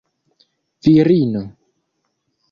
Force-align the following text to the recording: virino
virino 0.83 1.43